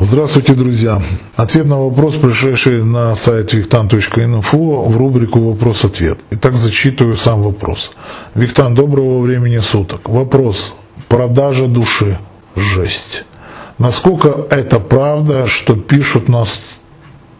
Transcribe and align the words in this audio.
Здравствуйте, 0.00 0.54
друзья! 0.54 1.02
Ответ 1.34 1.66
на 1.66 1.76
вопрос, 1.76 2.14
пришедший 2.14 2.84
на 2.84 3.14
сайт 3.14 3.52
виктан.инфо 3.52 4.82
в 4.82 4.96
рубрику 4.96 5.40
«Вопрос-ответ». 5.40 6.20
Итак, 6.30 6.52
зачитываю 6.54 7.16
сам 7.16 7.42
вопрос. 7.42 7.90
Виктан, 8.36 8.76
доброго 8.76 9.20
времени 9.20 9.58
суток. 9.58 10.08
Вопрос. 10.08 10.72
Продажа 11.08 11.66
души. 11.66 12.20
Жесть. 12.54 13.24
Насколько 13.78 14.46
это 14.50 14.78
правда, 14.78 15.46
что 15.46 15.74
пишут 15.74 16.28
на 16.28 16.44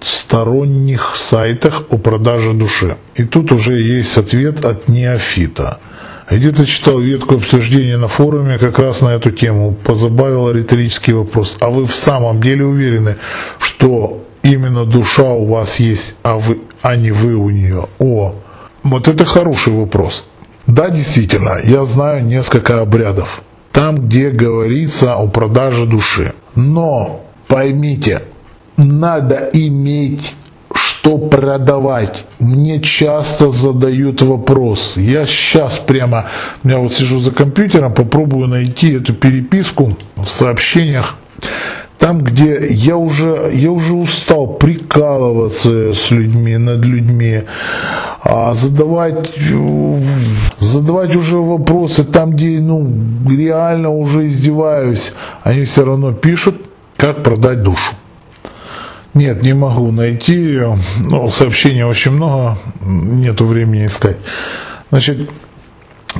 сторонних 0.00 1.12
сайтах 1.14 1.82
о 1.90 1.98
продаже 1.98 2.54
души? 2.54 2.96
И 3.16 3.24
тут 3.24 3.52
уже 3.52 3.82
есть 3.82 4.16
ответ 4.16 4.64
от 4.64 4.88
неофита– 4.88 5.78
где-то 6.34 6.66
читал 6.66 6.98
ветку 6.98 7.36
обсуждения 7.36 7.96
на 7.96 8.08
форуме 8.08 8.58
как 8.58 8.78
раз 8.78 9.00
на 9.00 9.10
эту 9.10 9.30
тему. 9.30 9.74
Позабавил 9.84 10.50
риторический 10.50 11.12
вопрос. 11.12 11.56
А 11.60 11.70
вы 11.70 11.86
в 11.86 11.94
самом 11.94 12.40
деле 12.40 12.64
уверены, 12.64 13.16
что 13.60 14.24
именно 14.42 14.84
душа 14.84 15.30
у 15.30 15.44
вас 15.46 15.78
есть, 15.78 16.16
а, 16.22 16.36
вы, 16.36 16.58
а 16.82 16.96
не 16.96 17.12
вы 17.12 17.34
у 17.34 17.50
нее? 17.50 17.86
О, 17.98 18.34
вот 18.82 19.08
это 19.08 19.24
хороший 19.24 19.72
вопрос. 19.72 20.26
Да, 20.66 20.90
действительно, 20.90 21.58
я 21.62 21.84
знаю 21.84 22.24
несколько 22.24 22.80
обрядов. 22.80 23.42
Там, 23.70 24.08
где 24.08 24.30
говорится 24.30 25.14
о 25.14 25.28
продаже 25.28 25.86
души. 25.86 26.32
Но 26.56 27.24
поймите, 27.46 28.22
надо 28.76 29.50
иметь 29.52 30.34
что 31.06 31.18
продавать. 31.18 32.24
Мне 32.40 32.80
часто 32.80 33.52
задают 33.52 34.22
вопрос. 34.22 34.94
Я 34.96 35.22
сейчас 35.22 35.78
прямо, 35.78 36.26
я 36.64 36.78
вот 36.78 36.92
сижу 36.92 37.20
за 37.20 37.30
компьютером, 37.30 37.94
попробую 37.94 38.48
найти 38.48 38.94
эту 38.94 39.14
переписку 39.14 39.92
в 40.16 40.24
сообщениях. 40.24 41.14
Там, 41.98 42.22
где 42.22 42.66
я 42.70 42.96
уже, 42.96 43.52
я 43.54 43.70
уже 43.70 43.94
устал 43.94 44.48
прикалываться 44.54 45.92
с 45.92 46.10
людьми, 46.10 46.56
над 46.56 46.84
людьми, 46.84 47.42
а 48.22 48.52
задавать, 48.52 49.30
задавать 50.58 51.14
уже 51.14 51.36
вопросы 51.36 52.02
там, 52.04 52.32
где 52.32 52.58
ну, 52.60 52.90
реально 53.30 53.90
уже 53.90 54.26
издеваюсь, 54.26 55.12
они 55.44 55.62
все 55.62 55.84
равно 55.84 56.12
пишут, 56.12 56.56
как 56.96 57.22
продать 57.22 57.62
душу. 57.62 57.94
Нет, 59.16 59.42
не 59.42 59.54
могу 59.54 59.90
найти 59.92 60.34
ее. 60.34 60.78
Ну, 60.98 61.26
сообщений 61.28 61.82
очень 61.84 62.12
много, 62.12 62.58
нету 62.82 63.46
времени 63.46 63.86
искать. 63.86 64.18
Значит, 64.90 65.30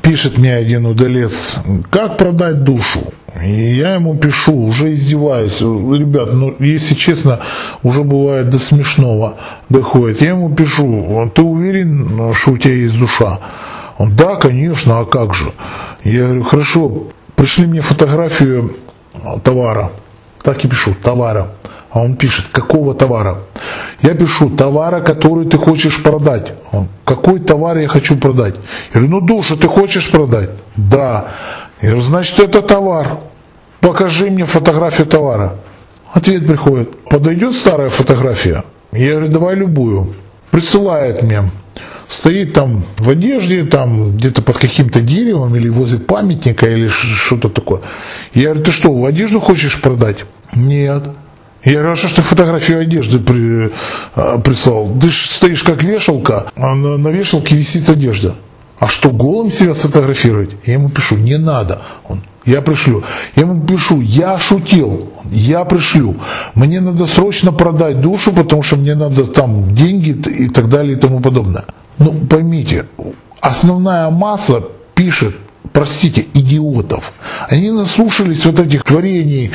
пишет 0.00 0.38
мне 0.38 0.54
один 0.54 0.86
удалец, 0.86 1.56
как 1.90 2.16
продать 2.16 2.62
душу? 2.62 3.12
И 3.44 3.74
я 3.74 3.94
ему 3.94 4.16
пишу, 4.16 4.54
уже 4.54 4.92
издеваюсь. 4.92 5.60
Ребят, 5.60 6.32
ну, 6.34 6.54
если 6.60 6.94
честно, 6.94 7.40
уже 7.82 8.04
бывает 8.04 8.48
до 8.48 8.60
смешного 8.60 9.38
доходит. 9.68 10.22
Я 10.22 10.28
ему 10.30 10.54
пишу, 10.54 11.28
ты 11.34 11.42
уверен, 11.42 12.32
что 12.34 12.52
у 12.52 12.58
тебя 12.58 12.74
есть 12.74 12.96
душа? 12.96 13.40
Он, 13.98 14.14
да, 14.14 14.36
конечно, 14.36 15.00
а 15.00 15.04
как 15.04 15.34
же? 15.34 15.52
Я 16.04 16.26
говорю, 16.26 16.44
хорошо, 16.44 17.08
пришли 17.34 17.66
мне 17.66 17.80
фотографию 17.80 18.76
товара. 19.42 19.90
Так 20.44 20.64
и 20.64 20.68
пишу, 20.68 20.94
товара. 21.02 21.50
А 21.94 22.00
он 22.00 22.16
пишет, 22.16 22.46
какого 22.50 22.92
товара? 22.92 23.38
Я 24.02 24.14
пишу, 24.14 24.50
товара, 24.50 25.00
который 25.00 25.46
ты 25.46 25.56
хочешь 25.56 26.02
продать. 26.02 26.52
Он, 26.72 26.88
какой 27.04 27.38
товар 27.38 27.78
я 27.78 27.86
хочу 27.86 28.16
продать? 28.16 28.56
Я 28.92 29.00
говорю, 29.00 29.10
ну 29.10 29.20
душу 29.20 29.56
ты 29.56 29.68
хочешь 29.68 30.10
продать? 30.10 30.50
Да. 30.74 31.28
Я 31.80 31.90
говорю, 31.90 32.02
значит 32.02 32.40
это 32.40 32.62
товар. 32.62 33.20
Покажи 33.78 34.28
мне 34.28 34.44
фотографию 34.44 35.06
товара. 35.06 35.54
Ответ 36.12 36.48
приходит, 36.48 37.04
подойдет 37.04 37.52
старая 37.52 37.90
фотография? 37.90 38.64
Я 38.90 39.12
говорю, 39.12 39.28
давай 39.28 39.54
любую. 39.54 40.14
Присылает 40.50 41.22
мне. 41.22 41.44
Стоит 42.08 42.54
там 42.54 42.86
в 42.98 43.08
одежде, 43.08 43.64
там 43.66 44.16
где-то 44.16 44.42
под 44.42 44.58
каким-то 44.58 45.00
деревом 45.00 45.54
или 45.54 45.68
возле 45.68 46.00
памятника 46.00 46.66
или 46.66 46.88
что-то 46.88 47.50
такое. 47.50 47.82
Я 48.32 48.46
говорю, 48.46 48.64
ты 48.64 48.72
что, 48.72 48.92
в 48.92 49.04
одежду 49.04 49.38
хочешь 49.38 49.80
продать? 49.80 50.24
Нет. 50.56 51.04
Я 51.64 51.72
говорю, 51.74 51.92
а 51.92 51.96
что 51.96 52.08
ж 52.08 52.12
ты 52.12 52.22
фотографию 52.22 52.80
одежды 52.80 53.18
при, 53.18 53.72
а, 54.14 54.38
прислал? 54.38 54.90
Ты 55.00 55.08
ж 55.08 55.26
стоишь 55.30 55.62
как 55.62 55.82
вешалка, 55.82 56.46
а 56.56 56.74
на, 56.74 56.98
на 56.98 57.08
вешалке 57.08 57.56
висит 57.56 57.88
одежда. 57.88 58.34
А 58.78 58.88
что, 58.88 59.10
голым 59.10 59.50
себя 59.50 59.72
сфотографировать? 59.72 60.50
Я 60.64 60.74
ему 60.74 60.90
пишу, 60.90 61.16
не 61.16 61.38
надо. 61.38 61.80
Он, 62.06 62.20
я 62.44 62.60
пришлю. 62.60 63.02
Я 63.34 63.44
ему 63.44 63.66
пишу, 63.66 64.02
я 64.02 64.36
шутил, 64.38 65.10
я 65.30 65.64
пришлю. 65.64 66.16
Мне 66.54 66.80
надо 66.80 67.06
срочно 67.06 67.50
продать 67.50 68.00
душу, 68.00 68.32
потому 68.32 68.62
что 68.62 68.76
мне 68.76 68.94
надо 68.94 69.26
там 69.26 69.74
деньги 69.74 70.10
и 70.10 70.48
так 70.50 70.68
далее 70.68 70.96
и 70.96 71.00
тому 71.00 71.20
подобное. 71.20 71.64
Ну, 71.98 72.12
поймите, 72.28 72.86
основная 73.40 74.10
масса 74.10 74.62
пишет, 74.94 75.34
простите, 75.72 76.26
идиотов. 76.34 77.12
Они 77.48 77.70
наслушались 77.70 78.44
вот 78.44 78.58
этих 78.58 78.82
творений 78.82 79.50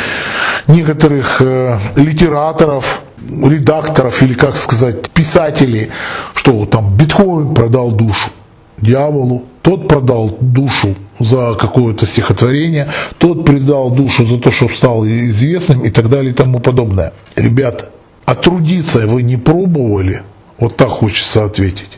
некоторых 0.70 1.42
э, 1.42 1.78
литераторов, 1.98 3.02
редакторов 3.28 4.22
или, 4.24 4.34
как 4.34 4.56
сказать, 4.56 5.10
писателей, 5.10 5.90
что 6.36 6.66
там 6.66 6.96
Бетховен 6.96 7.54
продал 7.54 7.92
душу 7.92 8.30
дьяволу, 8.78 9.44
тот 9.62 9.88
продал 9.88 10.38
душу 10.40 10.96
за 11.20 11.56
какое-то 11.60 12.06
стихотворение, 12.06 12.90
тот 13.18 13.46
предал 13.46 13.90
душу 13.90 14.26
за 14.26 14.38
то, 14.40 14.52
что 14.52 14.70
стал 14.70 15.06
известным 15.06 15.84
и 15.84 15.90
так 15.90 16.10
далее 16.10 16.32
и 16.32 16.36
тому 16.36 16.60
подобное. 16.60 17.14
Ребята, 17.36 17.90
а 18.26 18.36
трудиться 18.36 19.06
вы 19.06 19.24
не 19.24 19.38
пробовали? 19.38 20.24
Вот 20.60 20.78
так 20.78 20.90
хочется 20.90 21.44
ответить. 21.46 21.98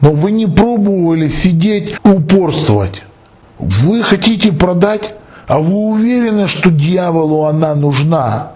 Но 0.00 0.10
вы 0.10 0.30
не 0.30 0.46
пробовали 0.46 1.28
сидеть 1.28 1.94
упорствовать. 2.04 3.02
Вы 3.58 4.02
хотите 4.02 4.52
продать 4.52 5.14
а 5.46 5.58
вы 5.60 5.74
уверены, 5.74 6.48
что 6.48 6.70
дьяволу 6.70 7.44
она 7.44 7.74
нужна? 7.74 8.52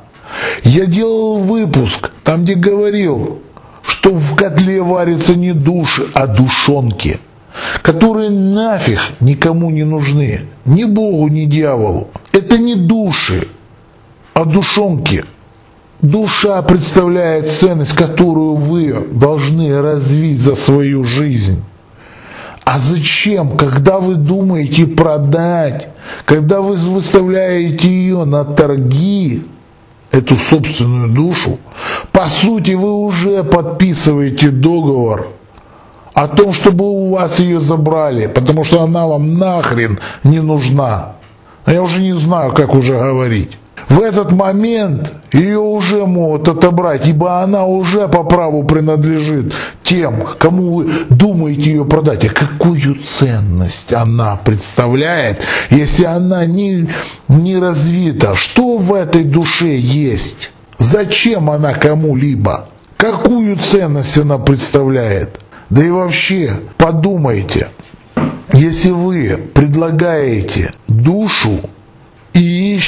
Я 0.65 0.87
делал 0.87 1.39
выпуск, 1.39 2.11
там 2.25 2.43
где 2.43 2.55
говорил, 2.55 3.41
что 3.83 4.11
в 4.11 4.37
котле 4.37 4.83
варятся 4.83 5.37
не 5.37 5.53
души, 5.53 6.09
а 6.15 6.27
душонки, 6.27 7.19
которые 7.83 8.31
нафиг 8.31 9.01
никому 9.21 9.71
не 9.71 9.85
нужны, 9.85 10.41
ни 10.65 10.85
Богу, 10.85 11.29
ни 11.29 11.45
дьяволу. 11.45 12.09
Это 12.33 12.59
не 12.59 12.75
души, 12.75 13.49
а 14.35 14.45
душонки. 14.45 15.25
Душа 16.01 16.63
представляет 16.63 17.47
ценность, 17.49 17.95
которую 17.95 18.55
вы 18.55 19.07
должны 19.13 19.83
развить 19.83 20.41
за 20.41 20.55
свою 20.55 21.05
жизнь. 21.05 21.63
А 22.73 22.79
зачем, 22.79 23.57
когда 23.57 23.99
вы 23.99 24.15
думаете 24.15 24.87
продать, 24.87 25.89
когда 26.25 26.61
вы 26.61 26.77
выставляете 26.77 27.89
ее 27.89 28.23
на 28.23 28.45
торги, 28.45 29.45
эту 30.13 30.37
собственную 30.37 31.09
душу, 31.09 31.59
по 32.13 32.29
сути 32.29 32.71
вы 32.75 32.93
уже 32.93 33.43
подписываете 33.43 34.51
договор 34.51 35.27
о 36.15 36.29
том, 36.29 36.53
чтобы 36.53 36.85
у 36.85 37.11
вас 37.11 37.41
ее 37.41 37.59
забрали, 37.59 38.29
потому 38.29 38.63
что 38.63 38.83
она 38.83 39.09
вам 39.09 39.35
нахрен 39.37 39.99
не 40.23 40.39
нужна. 40.39 41.15
Я 41.67 41.83
уже 41.83 42.01
не 42.01 42.13
знаю, 42.13 42.53
как 42.53 42.77
уже 42.77 42.97
говорить 42.97 43.59
в 43.91 44.01
этот 44.01 44.31
момент 44.31 45.13
ее 45.33 45.59
уже 45.59 46.07
могут 46.07 46.47
отобрать, 46.47 47.09
ибо 47.09 47.43
она 47.43 47.65
уже 47.65 48.07
по 48.07 48.23
праву 48.23 48.63
принадлежит 48.63 49.53
тем, 49.83 50.25
кому 50.39 50.77
вы 50.77 50.93
думаете 51.09 51.73
ее 51.73 51.85
продать. 51.85 52.25
А 52.25 52.29
какую 52.29 52.95
ценность 53.03 53.93
она 53.93 54.37
представляет, 54.37 55.45
если 55.71 56.05
она 56.05 56.47
не, 56.47 56.89
не 57.27 57.59
развита? 57.59 58.37
Что 58.37 58.77
в 58.77 58.95
этой 58.95 59.25
душе 59.25 59.77
есть? 59.77 60.53
Зачем 60.79 61.51
она 61.51 61.73
кому-либо? 61.73 62.69
Какую 62.97 63.57
ценность 63.57 64.17
она 64.17 64.39
представляет? 64.39 65.41
Да 65.69 65.85
и 65.85 65.91
вообще, 65.91 66.61
подумайте, 66.77 67.69
если 68.53 68.91
вы 68.93 69.37
предлагаете 69.53 70.73
душу 70.87 71.61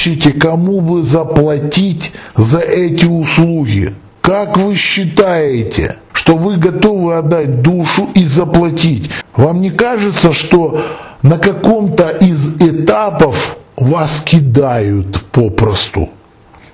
ищете, 0.03 0.31
кому 0.31 0.81
бы 0.81 1.01
заплатить 1.01 2.11
за 2.35 2.59
эти 2.59 3.05
услуги. 3.05 3.93
Как 4.21 4.57
вы 4.57 4.75
считаете, 4.75 5.97
что 6.13 6.35
вы 6.37 6.57
готовы 6.57 7.15
отдать 7.15 7.61
душу 7.61 8.09
и 8.15 8.25
заплатить? 8.25 9.09
Вам 9.35 9.61
не 9.61 9.71
кажется, 9.71 10.31
что 10.31 10.85
на 11.21 11.37
каком-то 11.37 12.09
из 12.09 12.61
этапов 12.61 13.57
вас 13.75 14.21
кидают 14.21 15.23
попросту? 15.31 16.09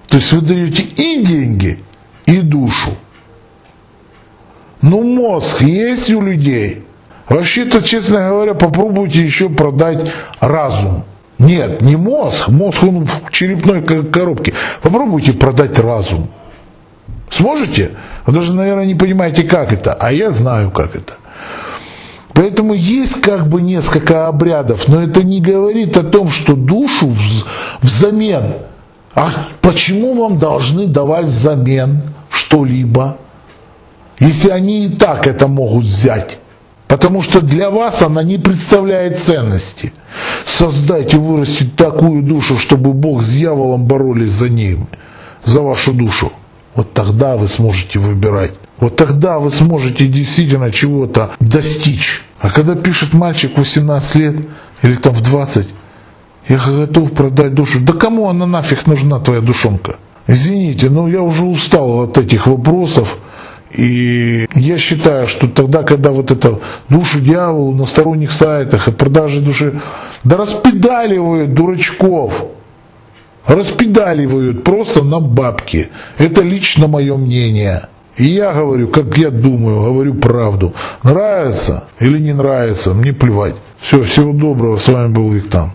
То 0.08 0.18
есть 0.18 0.32
вы 0.34 0.42
даете 0.42 0.84
и 0.84 1.24
деньги, 1.24 1.80
и 2.26 2.42
душу. 2.42 2.98
Ну 4.82 5.04
мозг 5.04 5.62
есть 5.62 6.10
у 6.12 6.22
людей. 6.22 6.84
Вообще-то, 7.28 7.84
честно 7.84 8.30
говоря, 8.30 8.54
попробуйте 8.54 9.22
еще 9.22 9.50
продать 9.50 10.12
разум. 10.40 11.04
Нет, 11.40 11.82
не 11.82 11.96
мозг. 11.96 12.50
Мозг 12.50 12.84
он 12.84 13.06
в 13.06 13.32
черепной 13.32 13.82
коробке. 13.82 14.54
Попробуйте 14.82 15.34
продать 15.34 15.80
разум. 15.80 16.30
Сможете? 17.30 17.92
Вы 18.26 18.34
даже, 18.34 18.54
наверное, 18.54 18.86
не 18.86 18.96
понимаете, 18.96 19.44
как 19.44 19.72
это. 19.72 19.94
А 19.94 20.12
я 20.12 20.30
знаю, 20.30 20.70
как 20.70 20.96
это. 20.96 21.14
Поэтому 22.34 22.74
есть 22.74 23.22
как 23.22 23.48
бы 23.48 23.62
несколько 23.62 24.28
обрядов, 24.28 24.88
но 24.88 25.02
это 25.02 25.24
не 25.24 25.42
говорит 25.42 25.98
о 25.98 26.04
том, 26.04 26.30
что 26.30 26.56
душу 26.56 27.16
взамен. 27.82 28.54
А 29.16 29.48
почему 29.62 30.14
вам 30.14 30.40
должны 30.40 30.88
давать 30.88 31.26
взамен 31.26 32.02
что-либо, 32.30 33.18
если 34.20 34.52
они 34.52 34.86
и 34.86 34.90
так 34.90 35.28
это 35.28 35.48
могут 35.48 35.84
взять? 35.84 36.38
Потому 36.88 37.22
что 37.22 37.42
для 37.42 37.70
вас 37.70 38.02
она 38.02 38.24
не 38.24 38.38
представляет 38.38 39.20
ценности. 39.20 39.94
Создать 40.46 41.14
и 41.14 41.18
вырастить 41.18 41.76
такую 41.76 42.24
душу, 42.24 42.58
чтобы 42.58 42.94
Бог 42.94 43.24
с 43.24 43.30
дьяволом 43.30 43.86
боролись 43.86 44.32
за 44.32 44.50
ним, 44.50 44.88
за 45.44 45.62
вашу 45.62 45.94
душу. 45.94 46.32
Вот 46.76 46.94
тогда 46.94 47.38
вы 47.38 47.48
сможете 47.48 48.00
выбирать. 48.00 48.54
Вот 48.80 48.96
тогда 48.96 49.40
вы 49.40 49.52
сможете 49.52 50.08
действительно 50.08 50.72
чего-то 50.72 51.32
достичь. 51.40 52.24
А 52.40 52.50
когда 52.50 52.76
пишет 52.76 53.14
мальчик 53.14 53.58
18 53.58 54.16
лет 54.16 54.36
или 54.82 54.96
там 54.96 55.14
в 55.14 55.22
20, 55.22 55.68
я 56.48 56.58
готов 56.58 57.12
продать 57.12 57.54
душу. 57.54 57.82
Да 57.82 57.94
кому 57.94 58.30
она 58.30 58.46
нафиг 58.46 58.88
нужна, 58.88 59.20
твоя 59.20 59.42
душонка? 59.42 59.98
Извините, 60.28 60.90
но 60.90 61.08
я 61.08 61.22
уже 61.22 61.44
устал 61.44 62.04
от 62.04 62.18
этих 62.18 62.48
вопросов. 62.48 63.18
И 63.72 64.48
я 64.56 64.78
считаю, 64.78 65.28
что 65.28 65.48
тогда, 65.48 65.84
когда 65.84 66.12
вот 66.12 66.32
это 66.32 66.60
душу 66.90 67.20
дьяволу 67.20 67.76
на 67.76 67.86
сторонних 67.86 68.32
сайтах 68.32 68.88
от 68.88 68.98
продажи 68.98 69.42
души, 69.42 69.80
да 70.24 70.38
распедаливают 70.38 71.54
дурачков, 71.54 72.46
распедаливают 73.46 74.64
просто 74.64 75.04
на 75.04 75.20
бабки. 75.20 75.90
Это 76.18 76.42
лично 76.42 76.88
мое 76.88 77.16
мнение. 77.16 77.88
И 78.18 78.26
я 78.26 78.52
говорю, 78.52 78.90
как 78.90 79.18
я 79.18 79.30
думаю, 79.30 79.94
говорю 79.94 80.16
правду. 80.16 80.74
Нравится 81.04 81.86
или 82.00 82.18
не 82.18 82.34
нравится, 82.34 82.94
мне 82.94 83.14
плевать. 83.14 83.56
Все, 83.80 84.04
всего 84.04 84.34
доброго, 84.34 84.76
с 84.76 84.88
вами 84.88 85.14
был 85.14 85.30
Виктан. 85.30 85.72